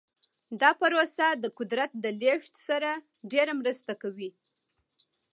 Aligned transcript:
دا 0.61 0.71
پروسه 0.79 1.27
د 1.43 1.45
قدرت 1.57 1.91
د 2.03 2.05
لیږد 2.21 2.53
سره 2.67 2.91
ډیره 3.31 3.53
مرسته 3.61 3.93
کوي. 4.01 4.29